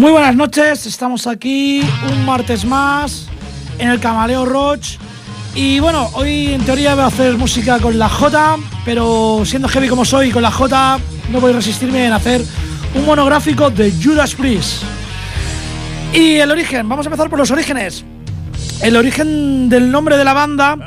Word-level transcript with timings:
Muy 0.00 0.12
buenas 0.12 0.34
noches, 0.34 0.86
estamos 0.86 1.26
aquí 1.26 1.82
un 2.10 2.24
martes 2.24 2.64
más 2.64 3.26
en 3.78 3.90
el 3.90 4.00
Camaleo 4.00 4.46
Roach. 4.46 4.96
Y 5.54 5.78
bueno, 5.78 6.08
hoy 6.14 6.54
en 6.54 6.64
teoría 6.64 6.94
voy 6.94 7.04
a 7.04 7.08
hacer 7.08 7.36
música 7.36 7.78
con 7.80 7.98
la 7.98 8.08
J, 8.08 8.56
pero 8.86 9.42
siendo 9.44 9.68
heavy 9.68 9.88
como 9.88 10.06
soy 10.06 10.30
con 10.30 10.40
la 10.40 10.50
J, 10.50 10.98
no 11.30 11.38
voy 11.38 11.52
a 11.52 11.56
resistirme 11.56 12.06
en 12.06 12.14
hacer 12.14 12.42
un 12.94 13.04
monográfico 13.04 13.68
de 13.68 13.92
Judas 13.92 14.34
Priest. 14.34 14.84
Y 16.14 16.36
el 16.36 16.50
origen, 16.50 16.88
vamos 16.88 17.04
a 17.04 17.10
empezar 17.10 17.28
por 17.28 17.38
los 17.38 17.50
orígenes. 17.50 18.02
El 18.80 18.96
origen 18.96 19.68
del 19.68 19.90
nombre 19.90 20.16
de 20.16 20.24
la 20.24 20.32
banda, 20.32 20.78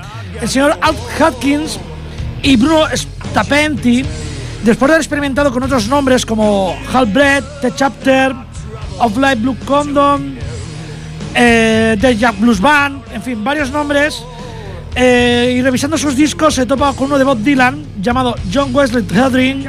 el 0.42 0.50
señor 0.50 0.76
Al 0.82 0.96
Hopkins 1.22 1.80
y 2.42 2.56
Bruno 2.56 2.88
Stapenti, 2.92 4.04
después 4.64 4.90
de 4.90 4.94
haber 4.96 5.02
experimentado 5.02 5.52
con 5.52 5.62
otros 5.62 5.88
nombres 5.88 6.26
como 6.26 6.76
Halbred, 6.92 7.44
The 7.62 7.76
Chapter, 7.76 8.53
Of 9.04 9.18
Life 9.18 9.36
Blue 9.36 9.58
Condom, 9.66 10.36
eh, 11.36 11.98
The 12.00 12.16
Jack 12.18 12.40
Blues 12.40 12.60
Band, 12.60 13.04
en 13.14 13.22
fin, 13.22 13.44
varios 13.44 13.70
nombres, 13.72 14.24
Eh, 14.96 15.56
y 15.58 15.62
revisando 15.64 15.98
sus 15.98 16.16
discos 16.16 16.54
se 16.54 16.68
topa 16.68 16.94
con 16.94 17.08
uno 17.08 17.18
de 17.18 17.24
Bob 17.24 17.40
Dylan 17.40 17.84
llamado 18.00 18.36
John 18.54 18.70
Wesley 18.76 19.04
Headring, 19.12 19.66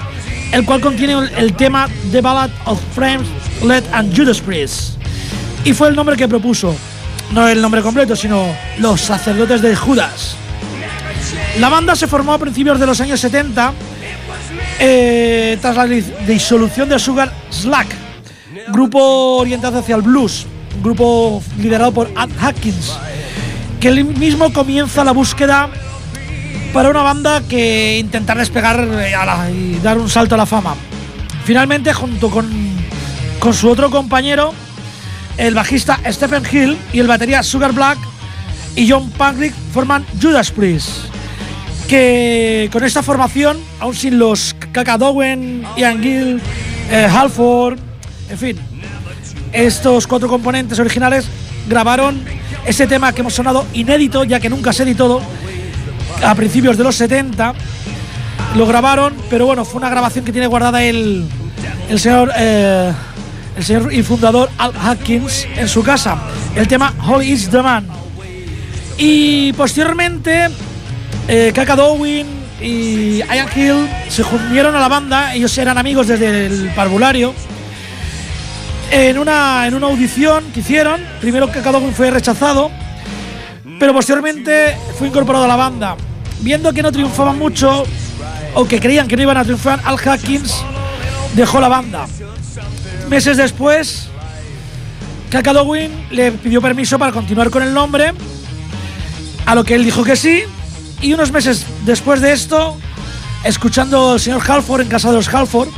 el 0.53 0.67
cual 0.67 0.83
contiene 0.83 1.15
el, 1.39 1.55
tema 1.55 1.89
The 2.13 2.21
Ballad 2.21 2.51
of 2.67 2.79
Frames, 2.95 3.27
Led 3.67 3.85
and 3.95 4.15
Judas 4.15 4.39
Priest. 4.43 4.99
Y 5.65 5.73
fue 5.73 5.89
el 5.89 5.97
nombre 5.97 6.15
que 6.19 6.29
propuso. 6.29 6.77
No 7.33 7.49
el 7.49 7.63
nombre 7.63 7.81
completo, 7.81 8.15
sino 8.15 8.45
Los 8.81 9.01
Sacerdotes 9.01 9.63
de 9.63 9.75
Judas. 9.75 10.37
La 11.59 11.71
banda 11.71 11.97
se 11.97 12.07
formó 12.07 12.35
a 12.35 12.39
principios 12.39 12.79
de 12.79 12.85
los 12.85 13.01
años 13.01 13.19
70 13.19 13.73
eh, 14.79 15.57
tras 15.59 15.75
la 15.75 15.87
dis- 15.87 16.13
disolución 16.27 16.87
de 16.91 16.99
Sugar 16.99 17.33
Slack, 17.51 17.87
grupo 18.69 19.38
orientado 19.38 19.78
hacia 19.78 19.96
el 19.96 20.02
blues, 20.02 20.46
grupo 20.82 21.43
liderado 21.58 21.93
por 21.93 22.08
Ed 22.08 22.31
Hawkins, 22.40 22.99
que 23.81 23.88
él 23.88 24.05
mismo 24.05 24.52
comienza 24.52 25.05
la 25.05 25.12
búsqueda 25.12 25.70
para 26.72 26.90
una 26.90 27.02
banda 27.02 27.43
que 27.49 27.99
intentar 27.99 28.37
despegar 28.37 28.88
eh, 28.90 29.14
y 29.52 29.78
dar 29.81 29.99
un 29.99 30.08
salto 30.08 30.34
a 30.34 30.38
la 30.38 30.46
fama. 30.46 30.75
Finalmente, 31.44 31.93
junto 31.93 32.31
con, 32.31 32.50
con 33.38 33.55
su 33.55 33.69
otro 33.69 33.90
compañero, 33.90 34.52
el 35.37 35.55
bajista 35.55 36.00
Stephen 36.06 36.43
Hill 36.50 36.78
y 36.93 37.00
el 37.00 37.06
batería 37.06 37.43
Sugar 37.43 37.72
Black 37.72 37.99
y 38.76 38.90
John 38.90 39.11
Pankrick 39.11 39.55
forman 39.72 40.05
Judas 40.20 40.50
Priest. 40.50 41.06
Que 41.88 42.70
con 42.72 42.82
esta 42.82 43.02
formación, 43.02 43.58
aún 43.78 43.94
sin 43.94 44.19
los 44.19 44.56
Kakadowen, 44.72 45.64
Ian 45.76 46.02
Gill, 46.02 46.40
eh, 46.90 47.08
Halford, 47.12 47.78
en 48.29 48.38
fin, 48.38 48.56
estos 49.53 50.06
cuatro 50.06 50.29
componentes 50.29 50.79
originales 50.79 51.26
grabaron 51.69 52.23
ese 52.67 52.87
tema 52.87 53.12
que 53.12 53.21
hemos 53.21 53.35
sonado 53.35 53.67
inédito, 53.73 54.25
ya 54.25 54.41
que 54.41 54.50
nunca 54.50 54.73
se 54.73 54.82
editó 54.85 55.21
a 56.25 56.35
principios 56.35 56.76
de 56.76 56.85
los 56.85 56.97
70. 56.97 57.55
Lo 58.56 58.67
grabaron, 58.67 59.15
pero 59.29 59.47
bueno, 59.47 59.65
fue 59.65 59.79
una 59.79 59.91
grabación 59.91 60.25
que 60.25 60.32
tiene 60.32 60.47
guardada 60.47 60.82
el, 60.82 61.26
el 61.88 62.00
señor 62.00 62.32
eh, 62.37 62.93
el 63.56 63.65
señor 63.65 63.93
y 63.93 64.03
fundador 64.03 64.50
Al 64.59 64.73
Hawkins 64.73 65.47
en 65.56 65.69
su 65.69 65.82
casa. 65.82 66.19
El 66.55 66.67
tema 66.69 66.93
Holy 67.06 67.32
is 67.32 67.49
the 67.50 67.62
Man. 67.62 67.87
Y 68.97 69.53
posteriormente, 69.55 70.49
eh, 71.29 71.53
Kaka 71.55 71.76
Dowin 71.76 72.26
y 72.61 73.19
Ian 73.19 73.49
Hill 73.55 73.88
se 74.09 74.23
unieron 74.23 74.75
a 74.75 74.81
la 74.81 74.88
banda. 74.88 75.35
Ellos 75.35 75.56
eran 75.59 75.79
amigos 75.79 76.09
desde 76.09 76.47
el 76.47 76.71
parvulario. 76.75 77.35
En 78.91 79.19
una, 79.19 79.67
en 79.67 79.75
una 79.75 79.87
audición 79.87 80.45
que 80.53 80.61
hicieron, 80.61 81.01
primero 81.21 81.51
Kaka 81.51 81.73
Dowin 81.73 81.93
fue 81.93 82.11
rechazado, 82.11 82.71
pero 83.79 83.93
posteriormente 83.93 84.77
fue 84.99 85.09
incorporado 85.09 85.45
a 85.45 85.49
la 85.49 85.57
banda. 85.57 85.97
Viendo 86.41 86.73
que 86.73 86.83
no 86.83 86.93
triunfaban 86.93 87.39
mucho, 87.39 87.85
o 88.55 88.65
que 88.67 88.81
creían 88.81 89.09
que 89.09 89.17
no 89.17 89.23
iban 89.23 89.37
a 89.37 89.45
triunfar, 89.45 89.81
Al 89.85 89.99
Hawkins 89.99 90.55
dejó 91.35 91.61
la 91.61 91.69
banda. 91.69 92.07
Meses 93.09 93.37
después, 93.37 94.09
Kakadowin 95.31 96.07
le 96.11 96.33
pidió 96.33 96.63
permiso 96.63 96.99
para 96.99 97.13
continuar 97.13 97.51
con 97.51 97.63
el 97.63 97.75
nombre, 97.75 98.13
a 99.47 99.55
lo 99.55 99.65
que 99.65 99.75
él 99.75 99.85
dijo 99.85 100.05
que 100.05 100.17
sí, 100.17 100.45
y 101.03 101.13
unos 101.13 101.33
meses 101.33 101.67
después 101.85 102.21
de 102.21 102.33
esto, 102.33 102.79
escuchando 103.45 104.13
al 104.13 104.21
señor 104.21 104.43
Halford 104.47 104.83
en 104.83 104.89
casa 104.89 105.11
de 105.11 105.17
los 105.17 105.29
Halford, 105.33 105.69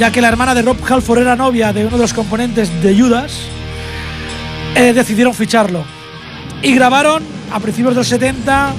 ya 0.00 0.10
que 0.10 0.22
la 0.22 0.28
hermana 0.28 0.54
de 0.54 0.62
Rob 0.62 0.78
Halford 0.82 1.18
era 1.18 1.36
novia 1.36 1.74
de 1.74 1.84
uno 1.84 1.98
de 1.98 2.02
los 2.02 2.14
componentes 2.14 2.70
de 2.82 2.98
Judas, 2.98 3.32
eh, 4.74 4.94
decidieron 4.94 5.34
ficharlo. 5.34 5.84
Y 6.62 6.74
grabaron 6.74 7.22
a 7.52 7.60
principios 7.60 7.92
de 7.92 8.00
los 8.00 8.08
70 8.08 8.72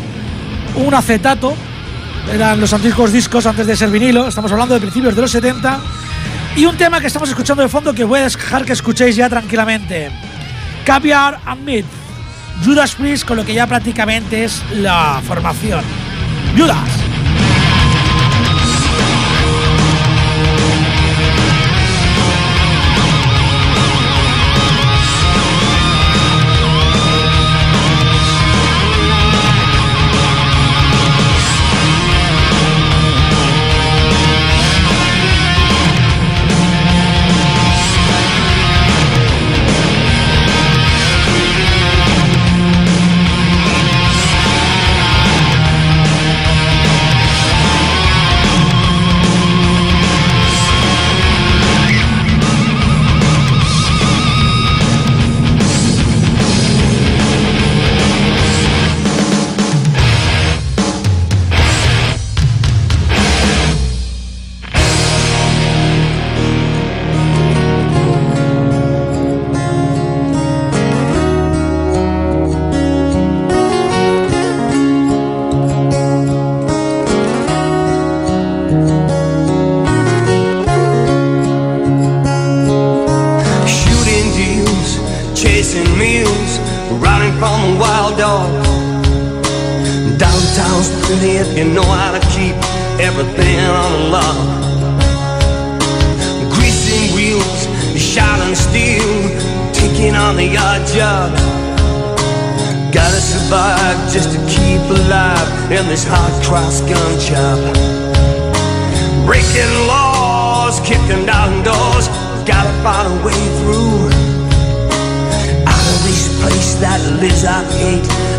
un 0.77 0.95
acetato, 0.95 1.53
eran 2.33 2.59
los 2.59 2.73
antiguos 2.73 3.13
discos 3.13 3.45
antes 3.45 3.68
de 3.68 3.77
ser 3.77 3.91
vinilo, 3.91 4.27
estamos 4.27 4.51
hablando 4.51 4.73
de 4.73 4.81
principios 4.81 5.15
de 5.15 5.21
los 5.21 5.29
70, 5.29 5.79
y 6.56 6.65
un 6.65 6.75
tema 6.75 7.00
que 7.00 7.06
estamos 7.06 7.29
escuchando 7.29 7.62
de 7.62 7.69
fondo 7.69 7.94
que 7.94 8.03
voy 8.03 8.21
a 8.21 8.23
dejar 8.23 8.65
que 8.65 8.73
escuchéis 8.73 9.15
ya 9.15 9.29
tranquilamente. 9.29 10.09
Caviar 10.85 11.39
and 11.45 11.63
Meat. 11.63 11.85
Judas 12.65 12.95
Priest 12.95 13.27
con 13.27 13.38
lo 13.38 13.45
que 13.45 13.53
ya 13.53 13.68
prácticamente 13.68 14.44
es 14.44 14.63
la 14.73 15.21
formación. 15.23 15.83
Judas. 16.57 17.00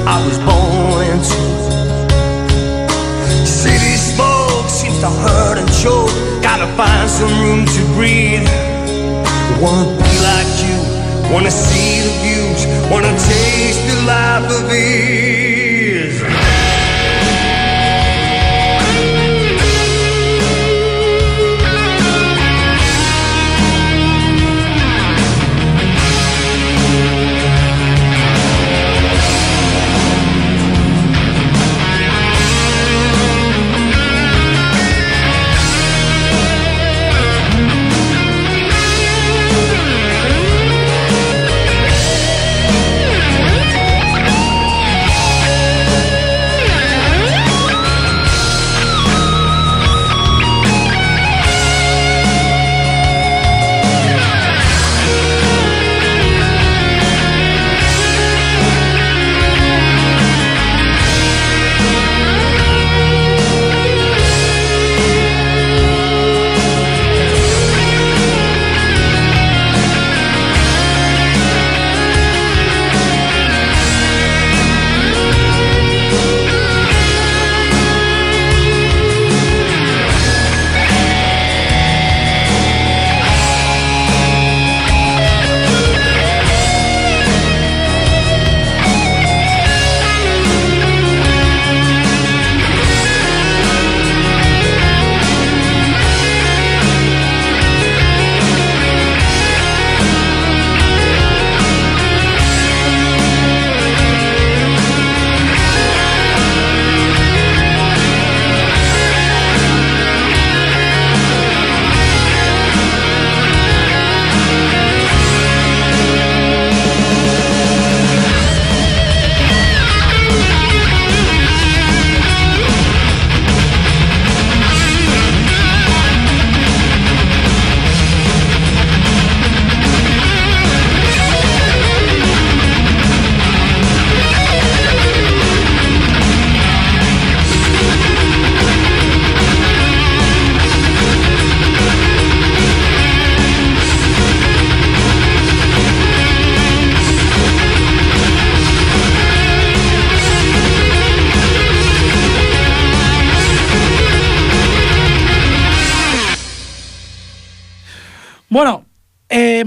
I 0.06 0.16
was 0.26 0.38
born 0.46 1.06
into. 1.14 1.42
City 3.46 3.96
smoke 3.96 4.68
seems 4.68 4.98
to 5.00 5.10
hurt 5.24 5.58
and 5.58 5.68
choke, 5.82 6.10
gotta 6.42 6.66
find 6.76 7.08
some 7.08 7.32
room 7.42 7.64
to 7.66 7.82
breathe. 7.94 8.48
Wanna 9.60 9.90
be 10.02 10.12
like 10.28 10.50
you, 10.66 10.78
wanna 11.32 11.50
see 11.50 12.00
the 12.06 12.12
views, 12.22 12.66
wanna 12.90 13.14
taste 13.18 13.82
the 13.88 13.96
life 14.06 14.46
of 14.58 14.72
ease. 14.72 15.61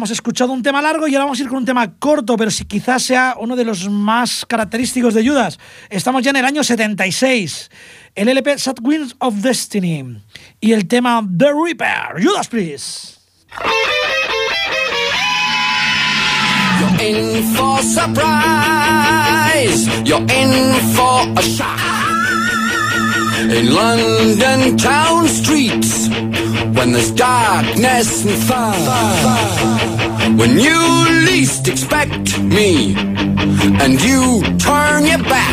Hemos 0.06 0.12
escuchado 0.12 0.54
un 0.54 0.62
tema 0.62 0.84
largo 0.84 1.08
y 1.08 1.16
ahora 1.16 1.26
vamos 1.26 1.40
a 1.40 1.42
ir 1.42 1.50
con 1.50 1.58
un 1.58 1.66
tema 1.66 1.96
corto, 1.98 2.38
pero 2.38 2.52
si 2.52 2.66
quizás 2.66 3.02
sea 3.02 3.36
uno 3.40 3.56
de 3.56 3.66
los 3.66 3.90
más 3.90 4.46
característicos 4.46 5.16
de 5.16 5.28
Judas. 5.28 5.58
Estamos 5.90 6.22
ya 6.22 6.30
en 6.30 6.36
el 6.36 6.46
año 6.46 6.64
76. 6.64 7.72
El 8.14 8.30
LP 8.30 8.60
Sad 8.60 8.76
Winds 8.84 9.16
of 9.18 9.34
Destiny 9.38 10.22
y 10.62 10.74
el 10.74 10.88
tema 10.88 11.28
The 11.36 11.48
Reaper. 11.54 12.24
Judas 12.24 12.48
Priest. 12.48 13.18
You're 16.80 17.02
in 17.02 17.44
for 17.56 17.82
surprise. 17.82 18.28
You're 20.08 20.22
in 20.22 20.76
for 20.94 21.28
a 21.36 21.42
shock. 21.42 22.05
In 23.48 23.74
London 23.74 24.76
town 24.78 25.28
streets, 25.28 26.08
when 26.76 26.92
there's 26.94 27.12
darkness 27.12 28.26
and 28.26 28.38
fire. 28.44 30.36
when 30.36 30.58
you 30.58 30.80
least 31.30 31.68
expect 31.68 32.40
me, 32.40 32.96
and 33.84 34.02
you 34.02 34.42
turn 34.58 35.06
your 35.06 35.20
back, 35.20 35.45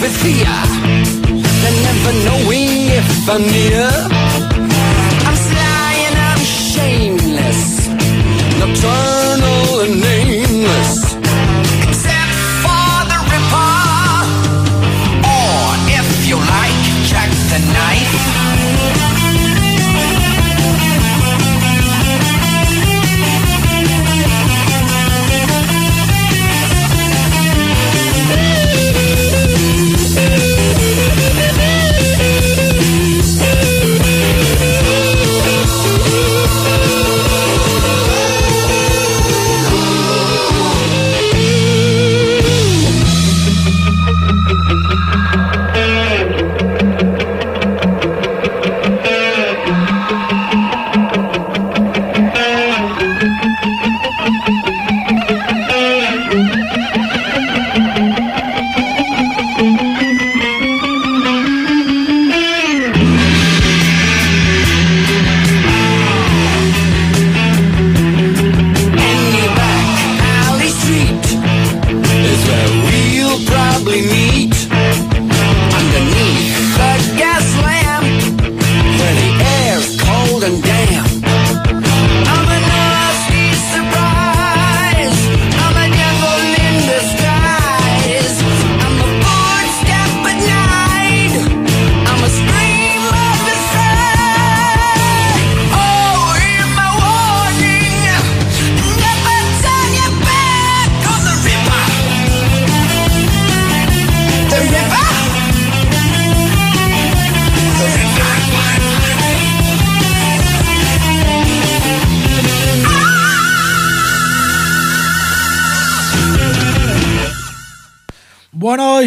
with 0.00 0.16
fear, 0.22 0.46
and 1.66 1.76
never 1.84 2.12
knowing 2.24 2.88
if 2.88 3.28
I'm 3.28 3.42
near. 3.42 4.19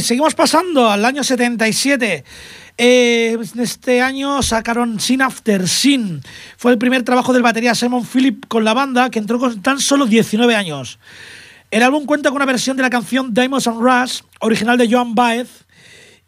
Seguimos 0.04 0.36
pasando 0.36 0.90
al 0.90 1.04
año 1.06 1.24
77. 1.24 2.24
Eh, 2.78 3.38
este 3.60 4.02
año 4.02 4.42
sacaron 4.42 5.00
Sin 5.00 5.22
After 5.22 5.68
Sin. 5.68 6.22
Fue 6.58 6.72
el 6.72 6.78
primer 6.78 7.04
trabajo 7.04 7.34
del 7.34 7.44
batería 7.44 7.76
Simon 7.76 8.06
Philip 8.06 8.46
con 8.48 8.64
la 8.64 8.74
banda, 8.74 9.10
que 9.10 9.20
entró 9.20 9.40
con 9.40 9.62
tan 9.62 9.80
solo 9.80 10.06
19 10.06 10.56
años. 10.56 11.00
El 11.72 11.84
álbum 11.84 12.06
cuenta 12.06 12.30
con 12.30 12.36
una 12.36 12.46
versión 12.46 12.78
de 12.78 12.84
la 12.84 12.90
canción 12.90 13.34
Diamonds 13.34 13.68
and 13.68 13.82
Rush, 13.82 14.22
original 14.40 14.78
de 14.78 14.92
Joan 14.92 15.16
Baez. 15.16 15.66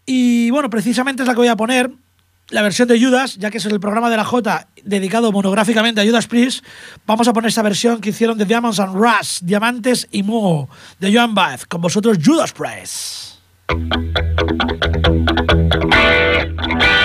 Y 0.05 0.49
bueno, 0.51 0.69
precisamente 0.69 1.23
es 1.23 1.27
la 1.27 1.33
que 1.33 1.39
voy 1.39 1.47
a 1.47 1.55
poner, 1.55 1.91
la 2.49 2.61
versión 2.61 2.87
de 2.87 2.99
Judas, 2.99 3.37
ya 3.37 3.49
que 3.49 3.57
es 3.57 3.65
el 3.65 3.79
programa 3.79 4.09
de 4.09 4.17
la 4.17 4.23
J 4.23 4.67
dedicado 4.83 5.31
monográficamente 5.31 6.01
a 6.01 6.05
Judas 6.05 6.27
Priest. 6.27 6.63
Vamos 7.05 7.27
a 7.27 7.33
poner 7.33 7.49
esta 7.49 7.63
versión 7.63 8.01
que 8.01 8.09
hicieron 8.09 8.37
de 8.37 8.45
Diamonds 8.45 8.79
and 8.79 8.95
Rush, 8.95 9.39
Diamantes 9.41 10.07
y 10.11 10.21
Moho, 10.21 10.69
de 10.99 11.13
Joan 11.13 11.33
Baez. 11.33 11.65
Con 11.65 11.81
vosotros, 11.81 12.17
Judas 12.23 12.53
Priest. 12.53 13.34
Thank 13.67 13.95
you. 16.83 17.04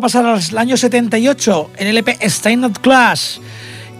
Pasar 0.00 0.24
al 0.26 0.58
año 0.58 0.76
78, 0.76 1.70
en 1.76 1.86
el 1.86 1.98
EP 1.98 2.08
Not 2.56 2.78
Clash, 2.78 3.38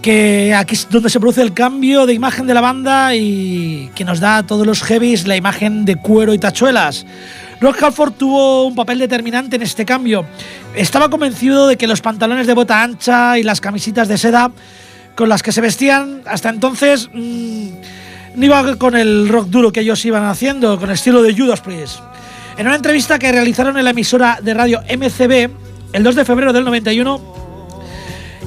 que 0.02 0.54
aquí 0.54 0.74
es 0.74 0.88
donde 0.88 1.10
se 1.10 1.20
produce 1.20 1.42
el 1.42 1.52
cambio 1.52 2.06
de 2.06 2.14
imagen 2.14 2.46
de 2.46 2.54
la 2.54 2.60
banda 2.60 3.14
y 3.14 3.90
que 3.94 4.04
nos 4.04 4.20
da 4.20 4.38
a 4.38 4.46
todos 4.46 4.66
los 4.66 4.82
heavies 4.82 5.26
la 5.26 5.36
imagen 5.36 5.84
de 5.84 5.96
cuero 5.96 6.32
y 6.32 6.38
tachuelas. 6.38 7.06
Rock 7.60 7.82
Halford 7.82 8.12
tuvo 8.12 8.66
un 8.66 8.74
papel 8.74 8.98
determinante 8.98 9.56
en 9.56 9.62
este 9.62 9.84
cambio. 9.84 10.24
Estaba 10.74 11.10
convencido 11.10 11.68
de 11.68 11.76
que 11.76 11.86
los 11.86 12.00
pantalones 12.00 12.46
de 12.46 12.54
bota 12.54 12.82
ancha 12.82 13.38
y 13.38 13.42
las 13.42 13.60
camisitas 13.60 14.08
de 14.08 14.16
seda 14.16 14.50
con 15.14 15.28
las 15.28 15.42
que 15.42 15.52
se 15.52 15.60
vestían 15.60 16.22
hasta 16.24 16.48
entonces 16.48 17.10
mmm, 17.12 17.68
no 18.36 18.44
iba 18.44 18.76
con 18.76 18.96
el 18.96 19.28
rock 19.28 19.48
duro 19.48 19.72
que 19.72 19.80
ellos 19.80 20.04
iban 20.04 20.24
haciendo, 20.24 20.78
con 20.78 20.88
el 20.88 20.94
estilo 20.94 21.22
de 21.22 21.36
Judas 21.36 21.60
Priest. 21.60 21.98
En 22.56 22.66
una 22.66 22.76
entrevista 22.76 23.18
que 23.18 23.32
realizaron 23.32 23.76
en 23.76 23.84
la 23.84 23.90
emisora 23.90 24.38
de 24.42 24.54
radio 24.54 24.80
MCB 24.82 25.69
el 25.92 26.02
2 26.02 26.14
de 26.14 26.24
febrero 26.24 26.52
del 26.52 26.64
91, 26.64 27.20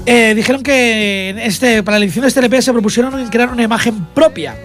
eh, 0.06 0.34
dijeron 0.36 0.64
que 0.64 1.36
este, 1.44 1.84
para 1.84 2.00
la 2.00 2.06
edición 2.06 2.24
de 2.24 2.28
este 2.28 2.40
LP 2.40 2.62
se 2.62 2.74
propusieron 2.74 3.28
crear 3.30 3.50
una 3.50 3.64
imagen 3.64 4.06
propia 4.14 4.56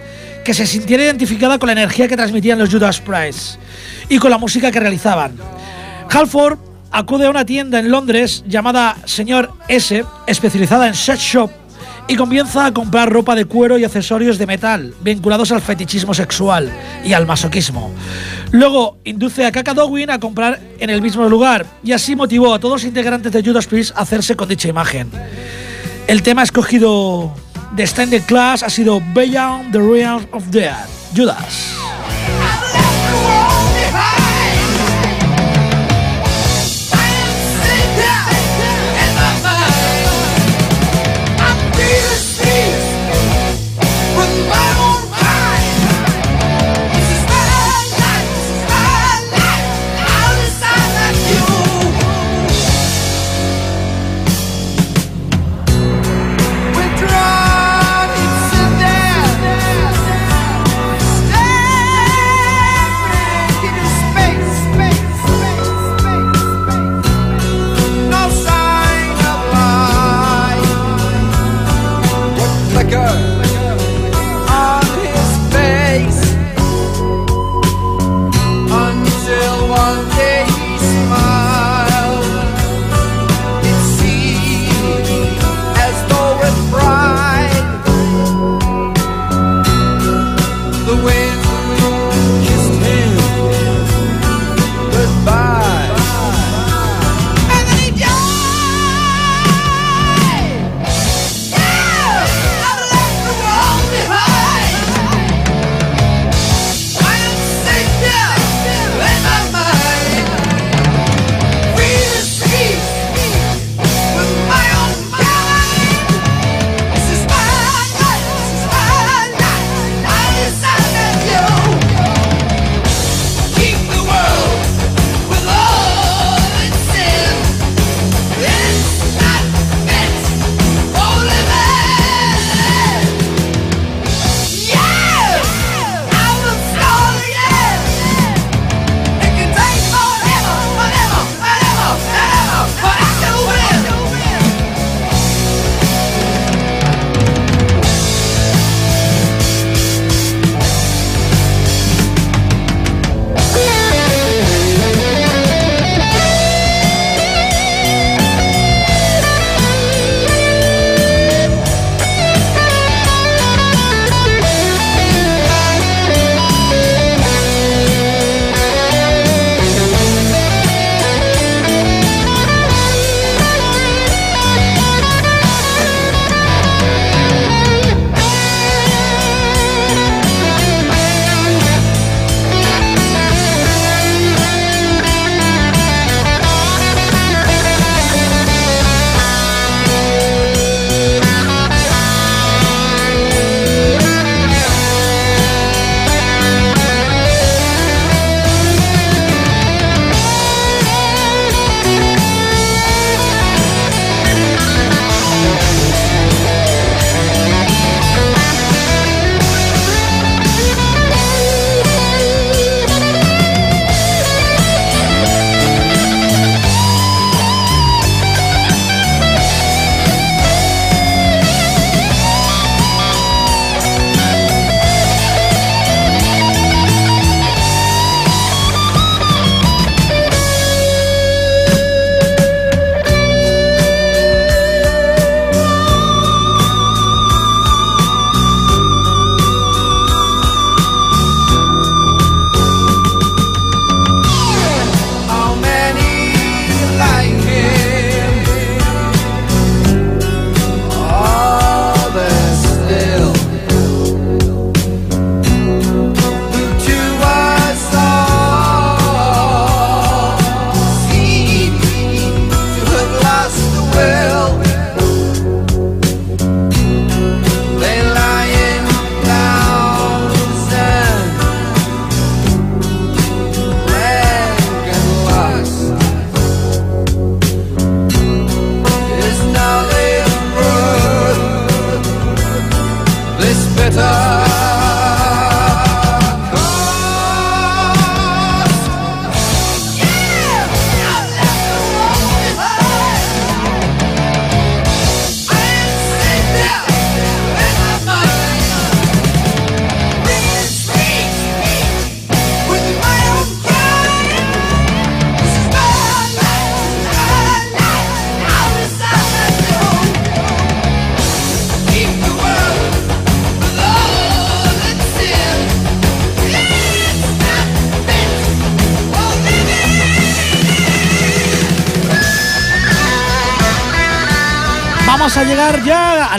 que 0.44 0.54
se 0.54 0.66
sintiera 0.66 1.04
identificada 1.04 1.58
con 1.58 1.66
la 1.66 1.72
energía 1.72 2.08
que 2.08 2.16
transmitían 2.16 2.58
los 2.58 2.70
Judas 2.70 3.00
Priest 3.00 3.58
y 4.08 4.18
con 4.18 4.30
la 4.30 4.38
música 4.38 4.72
que 4.72 4.80
realizaban. 4.80 5.36
Halford 6.10 6.58
acude 6.90 7.26
a 7.26 7.30
una 7.30 7.44
tienda 7.44 7.78
en 7.78 7.90
Londres 7.90 8.44
llamada 8.46 8.96
Señor 9.04 9.52
S, 9.68 10.04
especializada 10.26 10.88
en 10.88 10.94
set 10.94 11.18
shop, 11.18 11.50
y 12.08 12.16
comienza 12.16 12.64
a 12.64 12.72
comprar 12.72 13.12
ropa 13.12 13.34
de 13.34 13.44
cuero 13.44 13.78
y 13.78 13.84
accesorios 13.84 14.38
de 14.38 14.46
metal 14.46 14.94
vinculados 15.02 15.52
al 15.52 15.60
fetichismo 15.60 16.14
sexual 16.14 16.72
y 17.04 17.12
al 17.12 17.26
masoquismo. 17.26 17.92
Luego 18.50 18.96
induce 19.04 19.44
a 19.44 19.52
Kaka 19.52 19.74
Dowin 19.74 20.10
a 20.10 20.18
comprar 20.18 20.58
en 20.78 20.88
el 20.88 21.02
mismo 21.02 21.28
lugar 21.28 21.66
y 21.84 21.92
así 21.92 22.16
motivó 22.16 22.54
a 22.54 22.58
todos 22.58 22.82
los 22.82 22.84
integrantes 22.84 23.30
de 23.30 23.42
Judas 23.42 23.66
Priest 23.66 23.94
a 23.94 24.00
hacerse 24.00 24.34
con 24.34 24.48
dicha 24.48 24.68
imagen. 24.68 25.10
El 26.06 26.22
tema 26.22 26.42
escogido 26.42 27.34
de 27.76 27.82
Standard 27.82 28.22
Class 28.22 28.62
ha 28.62 28.70
sido 28.70 29.02
Beyond 29.12 29.72
the 29.72 29.78
Realm 29.78 30.26
of 30.32 30.46
Death, 30.46 30.88
Judas. 31.14 31.74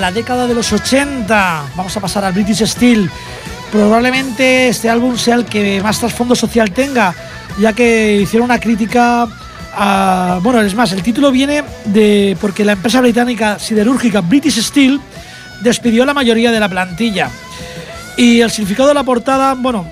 La 0.10 0.15
década 0.15 0.48
de 0.48 0.56
los 0.56 0.74
80. 0.74 1.65
Vamos 1.76 1.95
a 1.95 2.00
pasar 2.00 2.26
al 2.26 2.34
British 2.34 2.65
Steel. 2.65 3.12
Probablemente 3.72 4.69
este 4.69 4.89
álbum 4.89 5.15
sea 5.15 5.36
el 5.36 5.45
que 5.45 5.84
más 5.84 6.00
trasfondo 6.00 6.34
social 6.34 6.72
tenga, 6.72 7.13
ya 7.60 7.74
que 7.74 8.15
hicieron 8.15 8.45
una 8.45 8.60
crítica 8.60 9.28
a. 9.72 10.39
Bueno, 10.41 10.62
es 10.62 10.74
más, 10.74 10.91
el 10.93 11.04
título 11.04 11.32
viene 11.32 11.63
de. 11.86 12.36
porque 12.41 12.65
la 12.65 12.72
empresa 12.72 13.02
británica 13.02 13.60
siderúrgica 13.60 14.22
British 14.22 14.60
Steel 14.63 15.00
despidió 15.62 16.02
a 16.02 16.06
la 16.08 16.15
mayoría 16.15 16.52
de 16.52 16.60
la 16.60 16.69
plantilla. 16.69 17.30
Y 18.17 18.41
el 18.41 18.50
significado 18.50 18.88
de 18.88 18.95
la 18.95 19.04
portada, 19.04 19.54
bueno, 19.54 19.86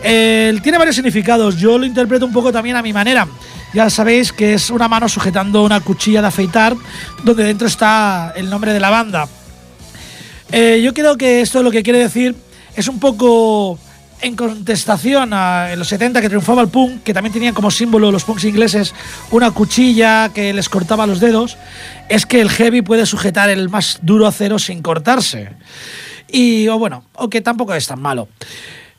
tiene 0.00 0.78
varios 0.78 0.96
significados. 0.96 1.58
Yo 1.58 1.76
lo 1.76 1.84
interpreto 1.84 2.24
un 2.24 2.32
poco 2.32 2.50
también 2.50 2.76
a 2.76 2.82
mi 2.82 2.94
manera. 2.94 3.28
Ya 3.74 3.90
sabéis 3.90 4.32
que 4.32 4.54
es 4.54 4.70
una 4.70 4.86
mano 4.86 5.08
sujetando 5.08 5.64
una 5.64 5.80
cuchilla 5.80 6.22
de 6.22 6.28
afeitar, 6.28 6.76
donde 7.24 7.42
dentro 7.42 7.66
está 7.66 8.32
el 8.36 8.48
nombre 8.48 8.72
de 8.72 8.78
la 8.78 8.88
banda. 8.88 9.26
Eh, 10.52 10.80
yo 10.80 10.94
creo 10.94 11.16
que 11.16 11.40
esto 11.40 11.60
lo 11.60 11.72
que 11.72 11.82
quiere 11.82 11.98
decir 11.98 12.36
es 12.76 12.86
un 12.86 13.00
poco 13.00 13.76
en 14.20 14.36
contestación 14.36 15.32
a 15.32 15.74
los 15.74 15.88
70 15.88 16.20
que 16.20 16.28
triunfaba 16.28 16.62
el 16.62 16.68
punk, 16.68 17.02
que 17.02 17.12
también 17.12 17.32
tenían 17.32 17.52
como 17.52 17.68
símbolo 17.72 18.12
los 18.12 18.22
punks 18.22 18.44
ingleses 18.44 18.94
una 19.32 19.50
cuchilla 19.50 20.30
que 20.32 20.52
les 20.52 20.68
cortaba 20.68 21.04
los 21.04 21.18
dedos, 21.18 21.56
es 22.08 22.26
que 22.26 22.40
el 22.40 22.50
heavy 22.50 22.80
puede 22.80 23.06
sujetar 23.06 23.50
el 23.50 23.70
más 23.70 23.98
duro 24.02 24.28
acero 24.28 24.60
sin 24.60 24.82
cortarse. 24.82 25.50
Y 26.30 26.68
o 26.68 26.78
bueno, 26.78 27.04
o 27.14 27.28
que 27.28 27.40
tampoco 27.40 27.74
es 27.74 27.88
tan 27.88 28.00
malo. 28.00 28.28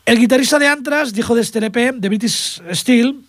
El 0.04 0.18
guitarrista 0.18 0.58
de 0.58 0.68
Anthrax 0.68 1.14
dijo 1.14 1.34
de 1.34 1.40
este 1.40 1.60
LP, 1.60 1.92
de 1.92 2.08
British 2.10 2.60
Steel, 2.72 3.22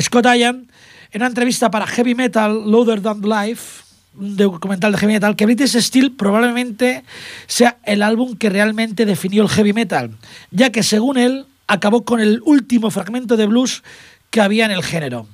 Scott 0.00 0.26
Ian, 0.36 0.66
en 1.12 1.22
una 1.22 1.28
entrevista 1.28 1.70
para 1.70 1.86
Heavy 1.86 2.14
Metal 2.14 2.70
Loader 2.70 3.00
Than 3.00 3.22
Life, 3.22 3.82
un 4.18 4.36
documental 4.36 4.92
de 4.92 4.98
heavy 4.98 5.14
metal, 5.14 5.36
que 5.36 5.46
British 5.46 5.80
Steel 5.80 6.12
probablemente 6.12 7.04
sea 7.46 7.78
el 7.84 8.02
álbum 8.02 8.36
que 8.36 8.50
realmente 8.50 9.06
definió 9.06 9.42
el 9.42 9.48
heavy 9.48 9.72
metal, 9.72 10.16
ya 10.50 10.70
que 10.70 10.82
según 10.82 11.18
él 11.18 11.46
acabó 11.66 12.04
con 12.04 12.20
el 12.20 12.40
último 12.44 12.90
fragmento 12.90 13.36
de 13.36 13.46
blues 13.46 13.82
que 14.30 14.40
había 14.40 14.64
en 14.64 14.72
el 14.72 14.82
género. 14.82 15.26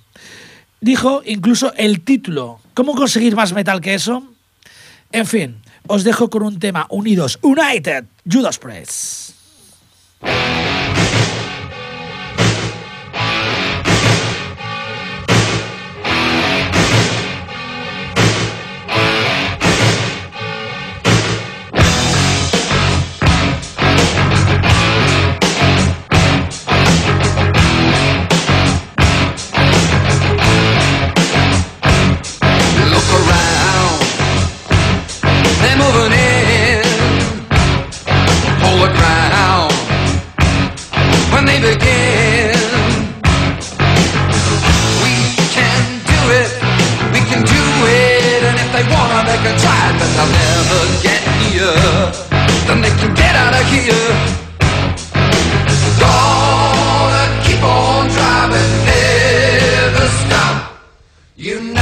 Dijo 0.81 1.23
incluso 1.25 1.73
el 1.75 2.03
título. 2.03 2.61
¿Cómo 2.75 2.95
conseguir 2.95 3.35
más 3.35 3.53
metal 3.53 3.81
que 3.81 3.95
eso? 3.95 4.23
En 5.13 5.27
fin, 5.27 5.57
os 5.87 6.05
dejo 6.05 6.29
con 6.29 6.43
un 6.43 6.59
tema 6.59 6.87
Unidos, 6.91 7.39
United, 7.43 8.05
Judas 8.31 8.59
Priest. 8.59 9.33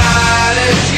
United, 0.05 0.94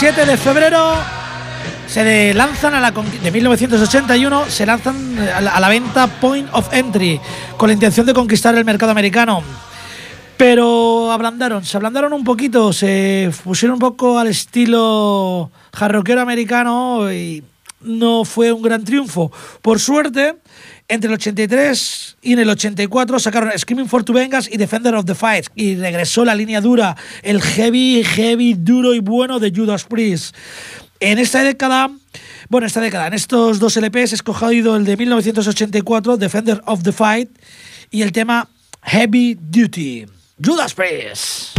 17 0.00 0.26
de 0.26 0.36
febrero 0.36 0.96
se 1.86 2.34
lanzan 2.34 2.74
a 2.74 2.80
la 2.80 2.90
de 2.90 3.30
1981 3.30 4.46
se 4.48 4.66
lanzan 4.66 5.16
a 5.20 5.40
la, 5.40 5.52
a 5.52 5.60
la 5.60 5.68
venta 5.68 6.08
Point 6.08 6.48
of 6.50 6.74
Entry 6.74 7.20
con 7.56 7.68
la 7.68 7.74
intención 7.74 8.04
de 8.04 8.12
conquistar 8.12 8.56
el 8.56 8.64
mercado 8.64 8.90
americano. 8.90 9.44
Pero 10.36 11.12
ablandaron, 11.12 11.64
se 11.64 11.76
ablandaron 11.76 12.12
un 12.12 12.24
poquito, 12.24 12.72
se 12.72 13.30
pusieron 13.44 13.74
un 13.74 13.78
poco 13.78 14.18
al 14.18 14.26
estilo 14.26 15.52
jarroquero 15.72 16.20
americano 16.20 17.12
y 17.12 17.44
no 17.82 18.24
fue 18.24 18.50
un 18.50 18.62
gran 18.62 18.82
triunfo. 18.82 19.30
Por 19.62 19.78
suerte, 19.78 20.38
Entre 20.86 21.08
el 21.08 21.14
83 21.14 22.16
y 22.20 22.34
en 22.34 22.40
el 22.40 22.50
84 22.50 23.18
sacaron 23.18 23.58
Screaming 23.58 23.88
for 23.88 24.04
to 24.04 24.12
Vengas 24.12 24.48
y 24.50 24.58
Defender 24.58 24.94
of 24.94 25.06
the 25.06 25.14
Fight. 25.14 25.46
Y 25.54 25.76
regresó 25.76 26.24
la 26.24 26.34
línea 26.34 26.60
dura, 26.60 26.96
el 27.22 27.40
heavy, 27.40 28.04
heavy, 28.04 28.54
duro 28.54 28.94
y 28.94 29.00
bueno 29.00 29.40
de 29.40 29.50
Judas 29.54 29.84
Priest. 29.84 30.36
En 31.00 31.18
esta 31.18 31.42
década, 31.42 31.90
bueno, 32.48 32.66
esta 32.66 32.80
década, 32.80 33.06
en 33.06 33.14
estos 33.14 33.58
dos 33.58 33.76
LPs 33.76 34.12
he 34.12 34.14
escogido 34.14 34.76
el 34.76 34.84
de 34.84 34.96
1984, 34.96 36.18
Defender 36.18 36.60
of 36.66 36.82
the 36.82 36.92
Fight, 36.92 37.30
y 37.90 38.02
el 38.02 38.12
tema 38.12 38.48
Heavy 38.82 39.38
Duty. 39.40 40.06
Judas 40.42 40.74
Priest. 40.74 41.58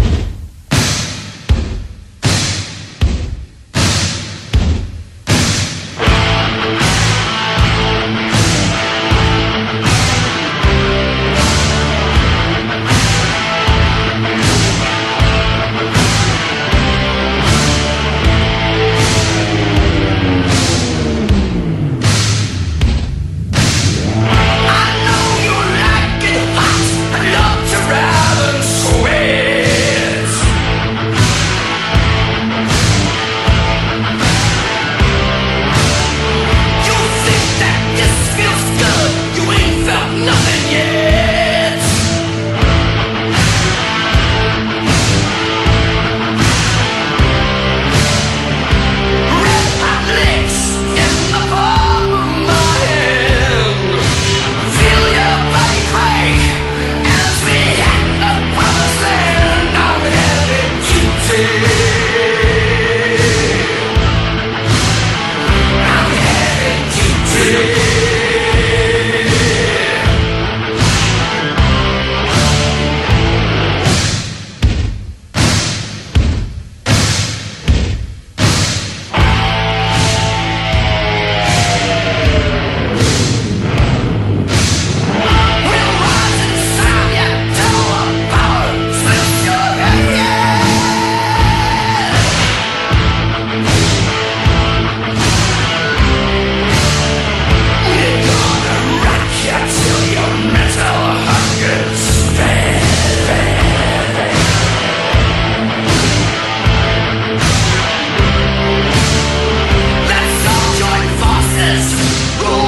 This. 111.65 111.95
Go! 112.39 112.64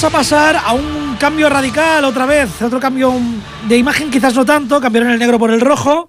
Vamos 0.00 0.14
a 0.14 0.18
pasar 0.18 0.56
a 0.56 0.72
un 0.72 1.16
cambio 1.16 1.50
radical 1.50 2.02
otra 2.06 2.24
vez, 2.24 2.62
otro 2.62 2.80
cambio 2.80 3.12
de 3.68 3.76
imagen, 3.76 4.10
quizás 4.10 4.34
no 4.34 4.46
tanto, 4.46 4.80
cambiaron 4.80 5.10
el 5.10 5.18
negro 5.18 5.38
por 5.38 5.50
el 5.50 5.60
rojo. 5.60 6.08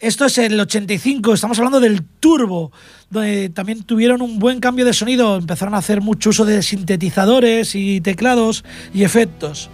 Esto 0.00 0.24
es 0.24 0.38
el 0.38 0.58
85, 0.58 1.34
estamos 1.34 1.56
hablando 1.58 1.78
del 1.78 2.02
Turbo, 2.02 2.72
donde 3.10 3.48
también 3.50 3.84
tuvieron 3.84 4.22
un 4.22 4.40
buen 4.40 4.58
cambio 4.58 4.84
de 4.84 4.92
sonido, 4.92 5.36
empezaron 5.36 5.76
a 5.76 5.78
hacer 5.78 6.00
mucho 6.00 6.30
uso 6.30 6.44
de 6.44 6.64
sintetizadores 6.64 7.76
y 7.76 8.00
teclados 8.00 8.64
y 8.92 9.04
efectos. 9.04 9.70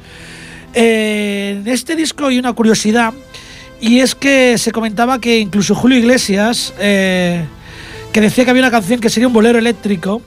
Eh, 0.75 1.59
en 1.63 1.67
este 1.67 1.97
disco 1.97 2.27
hay 2.27 2.39
una 2.39 2.53
curiosidad, 2.53 3.15
y 3.81 4.01
es 4.01 4.15
que 4.15 4.59
se 4.59 4.73
comentaba 4.73 5.21
que 5.21 5.39
incluso 5.39 5.75
Julio 5.75 5.97
Iglesias, 5.97 6.75
eh, 6.79 7.47
que 8.13 8.21
decía 8.21 8.45
que 8.45 8.51
había 8.51 8.65
una 8.65 8.71
canción 8.71 9.01
que 9.01 9.09
sería 9.09 9.29
un 9.29 9.33
bolero 9.33 9.59
eléctrico, 9.59 10.21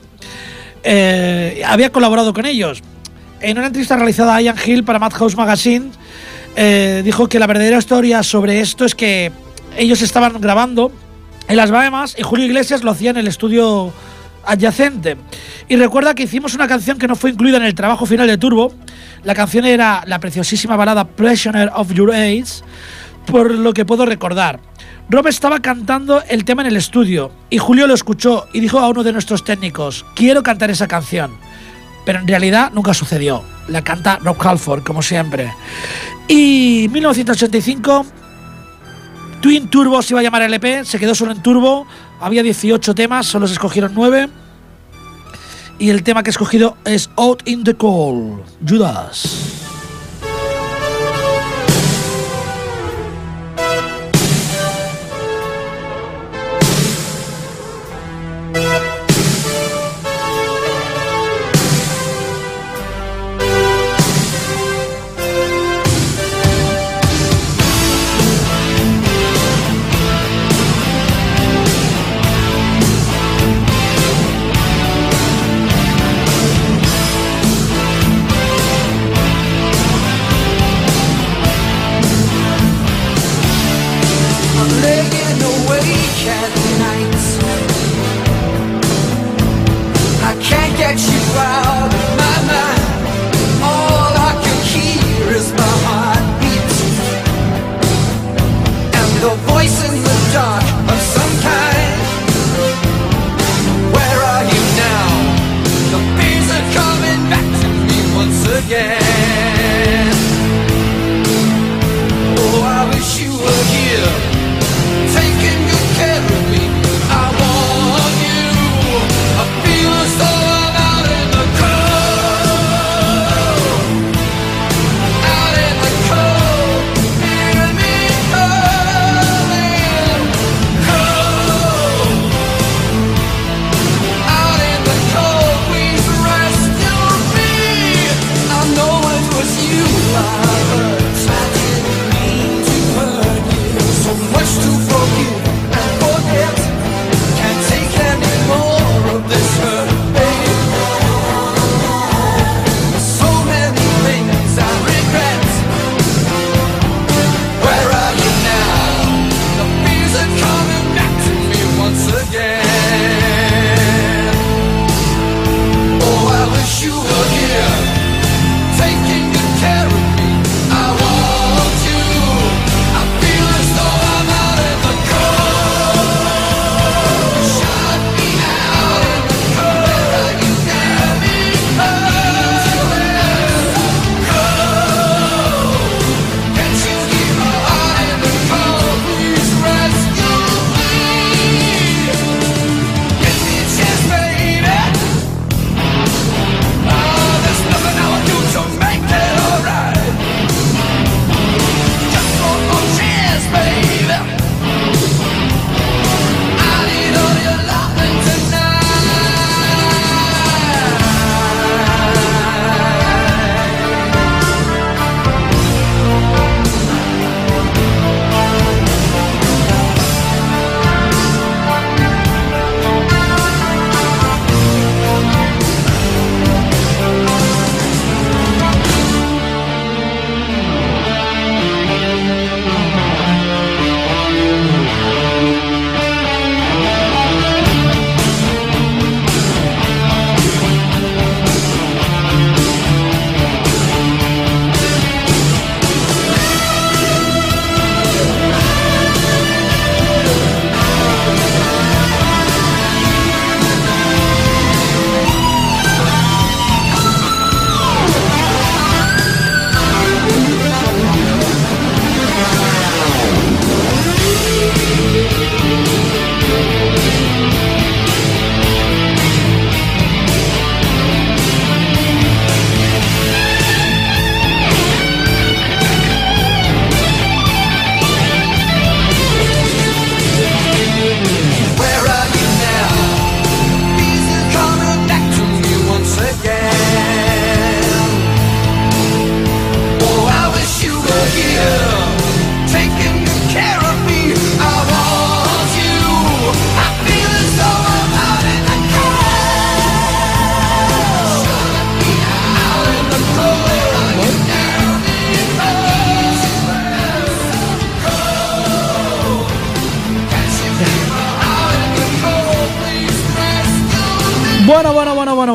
eh, 0.82 1.62
había 1.64 1.92
colaborado 1.92 2.34
con 2.34 2.44
ellos. 2.44 2.82
En 3.40 3.56
una 3.56 3.68
entrevista 3.68 3.96
realizada 3.96 4.34
a 4.34 4.42
Ian 4.42 4.56
Hill 4.64 4.82
para 4.84 4.98
Madhouse 4.98 5.36
Magazine, 5.36 5.90
eh, 6.56 7.02
dijo 7.04 7.28
que 7.28 7.38
la 7.38 7.46
verdadera 7.46 7.78
historia 7.78 8.22
sobre 8.24 8.60
esto 8.60 8.84
es 8.84 8.96
que 8.96 9.30
ellos 9.76 10.02
estaban 10.02 10.40
grabando 10.40 10.90
en 11.46 11.56
las 11.56 11.70
Bahamas 11.70 12.16
y 12.18 12.22
Julio 12.22 12.46
Iglesias 12.46 12.82
lo 12.82 12.90
hacía 12.90 13.10
en 13.10 13.16
el 13.16 13.28
estudio 13.28 13.92
adyacente. 14.44 15.16
Y 15.68 15.76
recuerda 15.76 16.14
que 16.14 16.24
hicimos 16.24 16.54
una 16.54 16.66
canción 16.66 16.98
que 16.98 17.06
no 17.06 17.14
fue 17.14 17.30
incluida 17.30 17.58
en 17.58 17.64
el 17.64 17.74
trabajo 17.74 18.06
final 18.06 18.26
de 18.26 18.38
Turbo. 18.38 18.72
La 19.22 19.36
canción 19.36 19.64
era 19.66 20.02
la 20.06 20.18
preciosísima 20.18 20.74
balada 20.74 21.04
Prisoner 21.06 21.70
of 21.74 21.92
Your 21.92 22.12
Age, 22.12 22.64
por 23.24 23.52
lo 23.52 23.72
que 23.72 23.84
puedo 23.84 24.04
recordar. 24.04 24.58
Rob 25.10 25.28
estaba 25.28 25.60
cantando 25.60 26.22
el 26.28 26.44
tema 26.44 26.62
en 26.62 26.68
el 26.68 26.76
estudio 26.76 27.30
y 27.50 27.58
Julio 27.58 27.86
lo 27.86 27.94
escuchó 27.94 28.48
y 28.52 28.58
dijo 28.60 28.80
a 28.80 28.88
uno 28.88 29.04
de 29.04 29.12
nuestros 29.12 29.44
técnicos, 29.44 30.04
quiero 30.16 30.42
cantar 30.42 30.70
esa 30.70 30.88
canción 30.88 31.38
pero 32.08 32.20
en 32.20 32.26
realidad 32.26 32.72
nunca 32.72 32.94
sucedió. 32.94 33.44
La 33.66 33.84
canta 33.84 34.18
Rob 34.22 34.38
Halford, 34.40 34.82
como 34.82 35.02
siempre. 35.02 35.52
Y 36.26 36.88
1985, 36.90 38.06
Twin 39.42 39.68
Turbo 39.68 40.00
se 40.00 40.14
iba 40.14 40.20
a 40.20 40.22
llamar 40.22 40.40
LP, 40.40 40.86
se 40.86 40.98
quedó 40.98 41.14
solo 41.14 41.32
en 41.32 41.42
Turbo, 41.42 41.86
había 42.18 42.42
18 42.42 42.94
temas, 42.94 43.26
solo 43.26 43.46
se 43.46 43.52
escogieron 43.52 43.92
9. 43.94 44.30
Y 45.78 45.90
el 45.90 46.02
tema 46.02 46.22
que 46.22 46.30
he 46.30 46.32
escogido 46.32 46.78
es 46.86 47.10
Out 47.16 47.46
in 47.46 47.62
the 47.62 47.74
Cold, 47.74 48.40
Judas. 48.66 49.67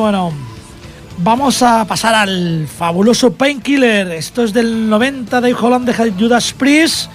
bueno. 0.00 0.54
Vamos 1.18 1.62
a 1.62 1.84
pasar 1.84 2.14
al 2.14 2.66
fabuloso 2.66 3.32
Painkiller. 3.32 4.10
Esto 4.10 4.42
es 4.42 4.52
del 4.52 4.88
90 4.88 5.40
de 5.40 5.54
Holland 5.54 5.88
de 5.88 6.10
Judas 6.10 6.52
Priest, 6.52 7.08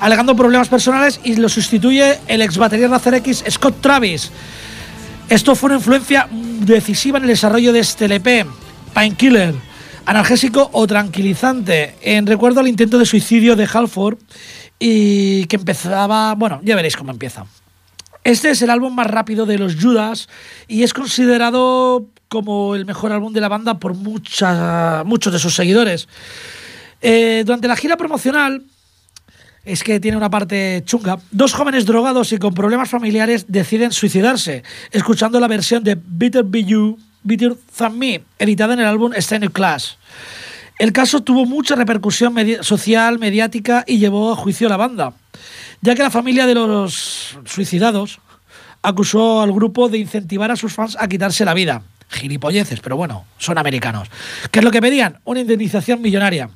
alegando 0.00 0.34
problemas 0.34 0.68
personales 0.68 1.20
y 1.22 1.36
lo 1.36 1.50
sustituye 1.50 2.18
el 2.28 2.40
ex 2.40 2.56
batería 2.56 2.88
Razer 2.88 3.14
X 3.14 3.44
Scott 3.50 3.80
Travis. 3.82 4.30
Esto 5.28 5.54
fue 5.54 5.68
una 5.68 5.76
influencia 5.76 6.28
decisiva 6.30 7.18
en 7.18 7.24
el 7.24 7.30
desarrollo 7.30 7.72
de 7.72 7.80
este 7.80 8.06
LP, 8.06 8.46
Painkiller, 8.94 9.54
analgésico 10.06 10.70
o 10.72 10.86
tranquilizante, 10.86 11.96
en 12.00 12.26
recuerdo 12.26 12.60
al 12.60 12.68
intento 12.68 12.98
de 12.98 13.04
suicidio 13.04 13.54
de 13.54 13.68
Halford 13.70 14.16
y 14.78 15.44
que 15.46 15.56
empezaba, 15.56 16.34
bueno, 16.34 16.60
ya 16.64 16.74
veréis 16.74 16.96
cómo 16.96 17.12
empieza. 17.12 17.44
Este 18.24 18.50
es 18.50 18.62
el 18.62 18.70
álbum 18.70 18.94
más 18.94 19.08
rápido 19.08 19.46
de 19.46 19.58
los 19.58 19.76
Judas 19.76 20.28
y 20.68 20.84
es 20.84 20.94
considerado 20.94 22.06
como 22.28 22.74
el 22.74 22.86
mejor 22.86 23.12
álbum 23.12 23.32
de 23.32 23.40
la 23.40 23.48
banda 23.48 23.78
por 23.78 23.94
muchos 23.94 25.32
de 25.32 25.38
sus 25.38 25.54
seguidores. 25.54 26.08
Eh, 27.00 27.42
durante 27.44 27.68
la 27.68 27.76
gira 27.76 27.96
promocional, 27.96 28.62
es 29.64 29.82
que 29.84 30.00
tiene 30.00 30.16
una 30.16 30.30
parte 30.30 30.82
chunga, 30.84 31.18
dos 31.30 31.52
jóvenes 31.52 31.86
drogados 31.86 32.32
y 32.32 32.38
con 32.38 32.54
problemas 32.54 32.90
familiares 32.90 33.46
deciden 33.48 33.92
suicidarse, 33.92 34.62
escuchando 34.90 35.38
la 35.38 35.48
versión 35.48 35.84
de 35.84 35.96
Bitter 36.04 36.44
Be 36.44 36.64
You, 36.64 36.98
Bitter 37.22 37.56
Than 37.76 37.98
Me, 37.98 38.22
editada 38.38 38.74
en 38.74 38.80
el 38.80 38.86
álbum 38.86 39.12
Stand 39.14 39.52
Class. 39.52 39.98
El 40.82 40.92
caso 40.92 41.22
tuvo 41.22 41.46
mucha 41.46 41.76
repercusión 41.76 42.34
social, 42.62 43.20
mediática 43.20 43.84
y 43.86 43.98
llevó 43.98 44.32
a 44.32 44.36
juicio 44.36 44.66
a 44.66 44.70
la 44.70 44.76
banda 44.76 45.14
ya 45.82 45.94
que 45.94 46.02
la 46.02 46.10
familia 46.10 46.46
de 46.46 46.54
los 46.54 47.36
suicidados 47.44 48.20
acusó 48.82 49.42
al 49.42 49.52
grupo 49.52 49.88
de 49.88 49.98
incentivar 49.98 50.50
a 50.50 50.56
sus 50.56 50.72
fans 50.72 50.96
a 50.98 51.08
quitarse 51.08 51.44
la 51.44 51.54
vida. 51.54 51.82
Gilipolleces, 52.08 52.80
pero 52.80 52.96
bueno, 52.96 53.24
son 53.38 53.58
americanos. 53.58 54.08
¿Qué 54.50 54.60
es 54.60 54.64
lo 54.64 54.70
que 54.70 54.80
pedían? 54.80 55.18
Una 55.24 55.40
indemnización 55.40 56.00
millonaria. 56.00 56.50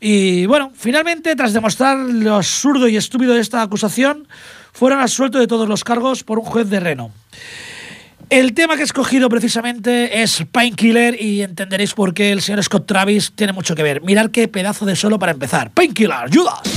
Y 0.00 0.46
bueno, 0.46 0.72
finalmente, 0.74 1.36
tras 1.36 1.52
demostrar 1.52 1.98
lo 1.98 2.36
absurdo 2.36 2.88
y 2.88 2.96
estúpido 2.96 3.34
de 3.34 3.40
esta 3.40 3.62
acusación, 3.62 4.26
fueron 4.72 5.00
absueltos 5.00 5.40
de 5.40 5.46
todos 5.46 5.68
los 5.68 5.84
cargos 5.84 6.24
por 6.24 6.38
un 6.38 6.44
juez 6.44 6.68
de 6.68 6.80
Reno. 6.80 7.10
El 8.28 8.54
tema 8.54 8.74
que 8.74 8.80
he 8.80 8.84
escogido 8.84 9.28
precisamente 9.28 10.22
es 10.22 10.44
Painkiller 10.50 11.20
y 11.20 11.42
entenderéis 11.42 11.94
por 11.94 12.12
qué 12.12 12.32
el 12.32 12.42
señor 12.42 12.62
Scott 12.64 12.84
Travis 12.84 13.32
tiene 13.32 13.52
mucho 13.52 13.76
que 13.76 13.84
ver. 13.84 14.02
Mirad 14.02 14.30
qué 14.30 14.48
pedazo 14.48 14.84
de 14.84 14.96
solo 14.96 15.18
para 15.18 15.30
empezar. 15.30 15.70
Painkiller, 15.70 16.28
Judas. 16.32 16.75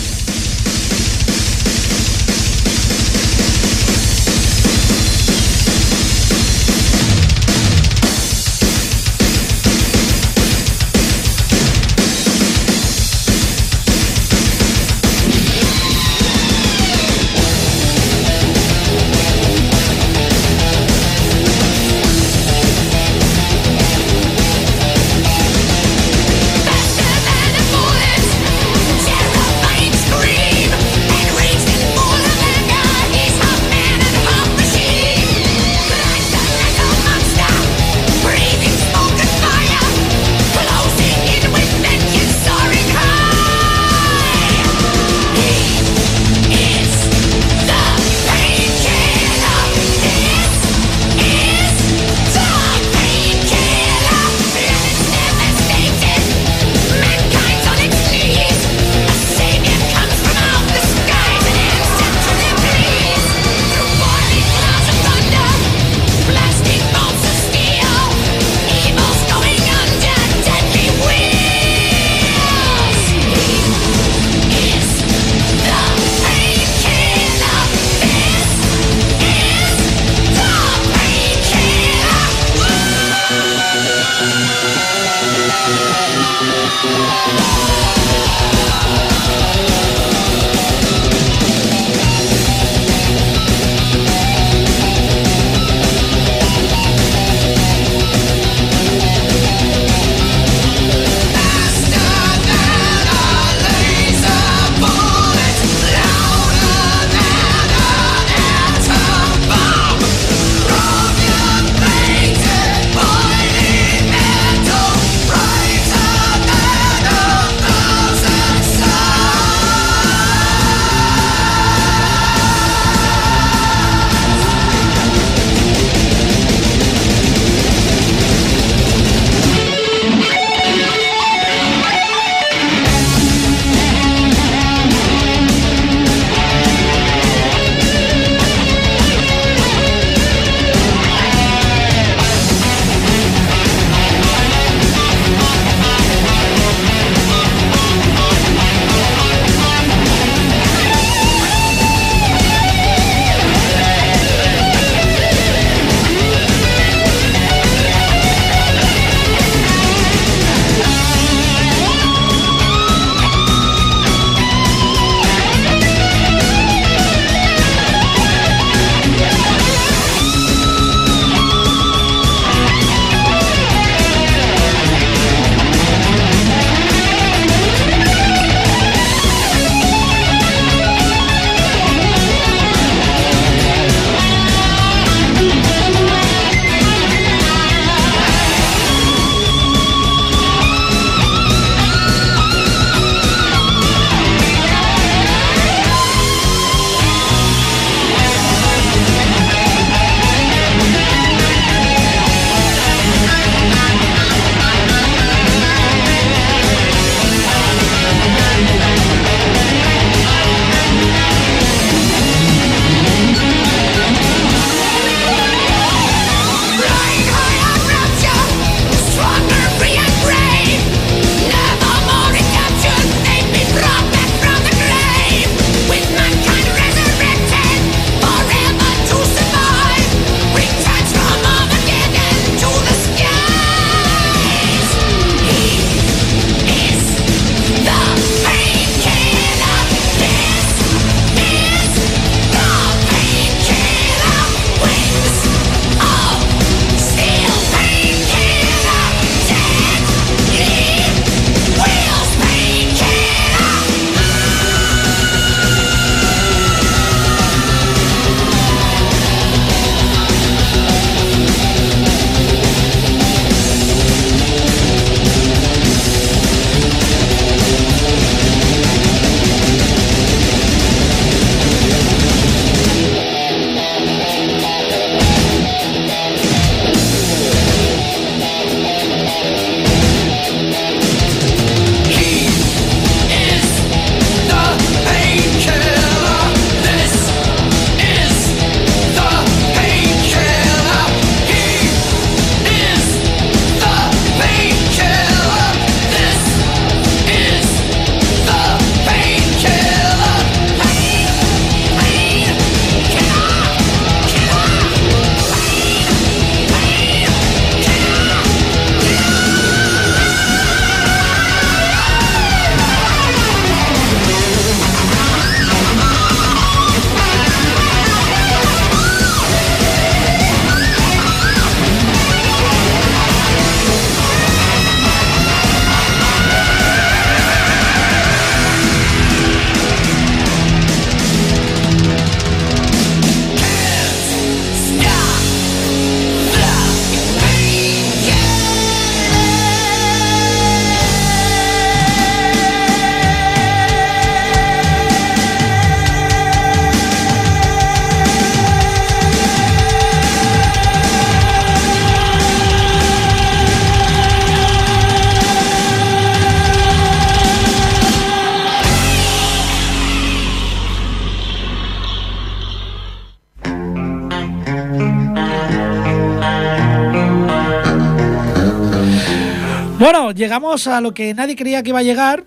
Llegamos 370.40 370.88
a 370.88 371.02
lo 371.02 371.14
que 371.14 371.34
nadie 371.34 371.58
creía 371.58 371.84
que 371.84 371.90
iba 371.90 372.00
a 372.00 372.04
llegar, 372.04 372.46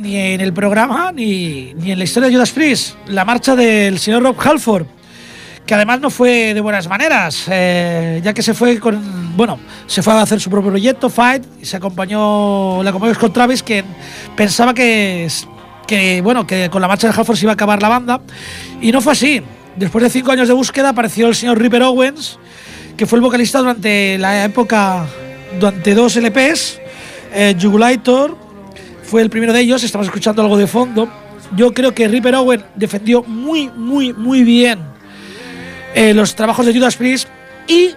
ni 0.00 0.16
en 0.16 0.40
el 0.40 0.54
programa, 0.54 1.12
ni, 1.12 1.74
ni 1.74 1.92
en 1.92 1.98
la 1.98 2.04
historia 2.04 2.30
de 2.30 2.34
Judas 2.34 2.50
Priest, 2.50 2.94
la 3.08 3.26
marcha 3.26 3.54
del 3.54 3.98
señor 3.98 4.22
Rob 4.22 4.36
Halford, 4.40 4.86
que 5.66 5.74
además 5.74 6.00
no 6.00 6.08
fue 6.08 6.54
de 6.54 6.60
buenas 6.62 6.88
maneras, 6.88 7.44
eh, 7.50 8.22
ya 8.24 8.32
que 8.32 8.42
se 8.42 8.54
fue 8.54 8.80
con, 8.80 9.36
bueno, 9.36 9.60
se 9.86 10.02
fue 10.02 10.14
a 10.14 10.22
hacer 10.22 10.40
su 10.40 10.48
propio 10.48 10.70
proyecto, 10.70 11.10
Fight, 11.10 11.44
y 11.60 11.66
se 11.66 11.76
acompañó, 11.76 12.82
le 12.82 12.88
acompañó 12.88 13.14
Scott 13.14 13.34
Travis, 13.34 13.62
que 13.62 13.84
pensaba 14.34 14.72
que, 14.72 15.28
que, 15.86 16.22
bueno, 16.22 16.46
que 16.46 16.70
con 16.70 16.80
la 16.80 16.88
marcha 16.88 17.06
de 17.06 17.14
Halford 17.14 17.36
se 17.36 17.44
iba 17.44 17.52
a 17.52 17.54
acabar 17.54 17.82
la 17.82 17.90
banda, 17.90 18.22
y 18.80 18.92
no 18.92 19.02
fue 19.02 19.12
así. 19.12 19.42
Después 19.76 20.02
de 20.02 20.08
cinco 20.08 20.32
años 20.32 20.48
de 20.48 20.54
búsqueda 20.54 20.88
apareció 20.88 21.28
el 21.28 21.34
señor 21.34 21.60
Ripper 21.60 21.82
Owens, 21.82 22.38
que 22.96 23.04
fue 23.04 23.18
el 23.18 23.22
vocalista 23.22 23.58
durante 23.58 24.16
la 24.16 24.44
época 24.46 25.06
durante 25.58 25.94
dos 25.94 26.16
LPs. 26.16 26.80
Eh, 27.32 27.56
Jugulator 27.60 28.36
fue 29.02 29.22
el 29.22 29.30
primero 29.30 29.52
de 29.52 29.60
ellos, 29.60 29.82
estamos 29.82 30.06
escuchando 30.06 30.42
algo 30.42 30.56
de 30.56 30.66
fondo. 30.66 31.08
Yo 31.56 31.72
creo 31.72 31.94
que 31.94 32.08
Ripper 32.08 32.34
Owen 32.34 32.64
defendió 32.74 33.22
muy, 33.22 33.70
muy, 33.70 34.12
muy 34.12 34.42
bien 34.42 34.80
eh, 35.94 36.12
los 36.12 36.34
trabajos 36.34 36.66
de 36.66 36.74
Judas 36.74 36.96
Priest 36.96 37.28
y, 37.66 37.92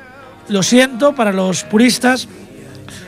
lo 0.47 0.63
siento 0.63 1.13
para 1.13 1.31
los 1.31 1.63
puristas, 1.63 2.27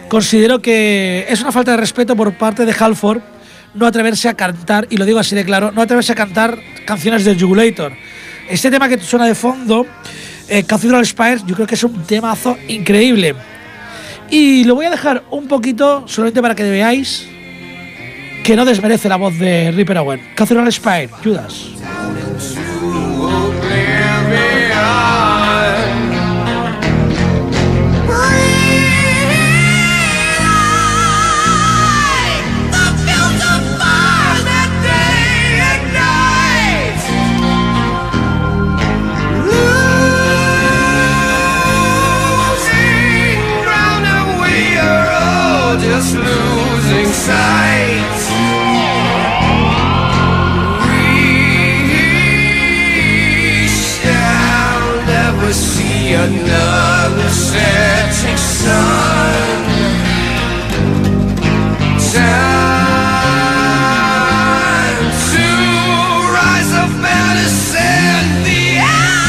considero 0.08 0.62
que 0.62 1.26
es 1.28 1.42
una 1.42 1.52
falta 1.52 1.72
de 1.72 1.78
respeto 1.78 2.16
por 2.16 2.38
parte 2.38 2.66
de 2.66 2.76
Halford 2.78 3.22
no 3.74 3.88
atreverse 3.88 4.30
a 4.30 4.36
cantar, 4.36 4.88
y 4.90 4.98
lo 4.98 5.06
digo 5.06 5.20
así 5.20 5.36
de 5.36 5.46
claro, 5.46 5.72
no 5.72 5.82
atreverse 5.82 6.12
a 6.12 6.16
cantar 6.16 6.60
canciones 6.86 7.26
de 7.26 7.36
Jugulator. 7.40 7.94
Este 8.50 8.70
tema 8.70 8.88
que 8.88 9.00
suena 9.00 9.26
de 9.26 9.36
fondo, 9.36 9.86
eh, 10.48 10.64
Cathedral 10.64 11.06
Spires, 11.06 11.44
yo 11.46 11.56
creo 11.56 11.68
que 11.68 11.76
es 11.76 11.84
un 11.84 12.04
temazo 12.04 12.58
increíble. 12.68 13.36
Y 14.30 14.64
lo 14.64 14.76
voy 14.76 14.86
a 14.86 14.90
dejar 14.90 15.24
un 15.30 15.48
poquito, 15.48 16.08
solamente 16.08 16.42
para 16.42 16.56
que 16.56 16.64
veáis 16.64 17.28
que 18.44 18.56
no 18.56 18.66
desmerece 18.66 19.08
la 19.08 19.16
voz 19.16 19.38
de 19.40 19.72
Ripper 19.72 19.98
Owen. 20.00 20.22
Cathedral 20.36 20.72
Spire, 20.72 21.10
Judas. 21.24 21.70
Another 56.24 57.30
setting 57.30 58.38
sun. 58.38 59.34
Time 62.14 62.72
to 65.32 65.46
rise. 66.32 66.72
The 68.44 68.78
end. 68.80 69.24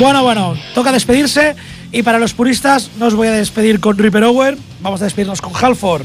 Bueno, 0.00 0.22
bueno, 0.22 0.56
toca 0.74 0.92
despedirse. 0.92 1.54
Y 1.90 2.02
para 2.02 2.18
los 2.18 2.34
puristas, 2.34 2.90
no 2.98 3.06
os 3.06 3.14
voy 3.14 3.28
a 3.28 3.32
despedir 3.32 3.80
con 3.80 3.96
Ripper 3.96 4.24
Owen, 4.24 4.58
vamos 4.82 5.00
a 5.00 5.04
despedirnos 5.04 5.40
con 5.40 5.52
Halford. 5.54 6.02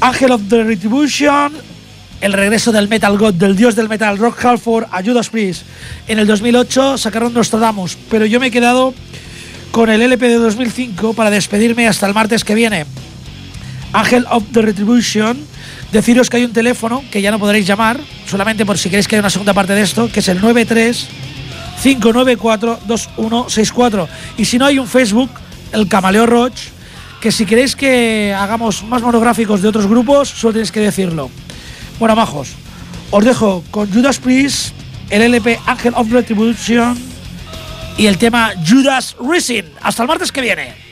Angel 0.00 0.30
of 0.30 0.42
the 0.48 0.62
Retribution, 0.62 1.52
el 2.26 2.32
regreso 2.32 2.72
del 2.72 2.88
Metal 2.88 3.16
God, 3.16 3.34
del 3.34 3.54
dios 3.54 3.76
del 3.76 3.88
metal, 3.88 4.18
Rock 4.18 4.44
Halford, 4.44 4.86
a 4.90 5.00
Judas. 5.00 5.30
En 6.08 6.18
el 6.18 6.26
2008 6.26 6.98
sacaron 6.98 7.32
Nostradamus, 7.32 7.96
pero 8.10 8.26
yo 8.26 8.40
me 8.40 8.48
he 8.48 8.50
quedado 8.50 8.94
con 9.70 9.88
el 9.90 10.02
LP 10.02 10.28
de 10.28 10.34
2005 10.34 11.14
para 11.14 11.30
despedirme 11.30 11.86
hasta 11.86 12.04
el 12.06 12.14
martes 12.14 12.42
que 12.42 12.56
viene. 12.56 12.84
Angel 13.92 14.26
of 14.28 14.42
the 14.52 14.60
Retribution, 14.60 15.38
deciros 15.92 16.28
que 16.28 16.38
hay 16.38 16.44
un 16.44 16.52
teléfono 16.52 17.04
que 17.12 17.22
ya 17.22 17.30
no 17.30 17.38
podréis 17.38 17.64
llamar, 17.64 18.00
solamente 18.28 18.66
por 18.66 18.76
si 18.76 18.90
queréis 18.90 19.06
que 19.06 19.14
haya 19.14 19.22
una 19.22 19.30
segunda 19.30 19.54
parte 19.54 19.74
de 19.74 19.82
esto, 19.82 20.10
que 20.10 20.18
es 20.18 20.28
el 20.28 20.40
93 20.40 21.06
594 21.80 22.80
2164. 22.88 24.08
Y 24.36 24.44
si 24.46 24.58
no, 24.58 24.66
hay 24.66 24.80
un 24.80 24.88
Facebook, 24.88 25.30
el 25.72 25.86
Camaleo 25.86 26.26
Roach, 26.26 26.58
que 27.20 27.30
si 27.30 27.46
queréis 27.46 27.76
que 27.76 28.34
hagamos 28.36 28.82
más 28.82 29.00
monográficos 29.00 29.62
de 29.62 29.68
otros 29.68 29.86
grupos, 29.86 30.28
solo 30.28 30.54
tenéis 30.54 30.72
que 30.72 30.80
decirlo. 30.80 31.30
Bueno, 31.98 32.14
majos, 32.14 32.50
os 33.10 33.24
dejo 33.24 33.64
con 33.70 33.90
Judas 33.90 34.18
Priest, 34.18 34.74
el 35.08 35.22
LP 35.22 35.58
Angel 35.64 35.94
of 35.96 36.10
Retribution 36.12 36.98
y 37.96 38.06
el 38.06 38.18
tema 38.18 38.52
Judas 38.68 39.16
Rising. 39.18 39.64
Hasta 39.80 40.02
el 40.02 40.08
martes 40.08 40.30
que 40.30 40.42
viene. 40.42 40.86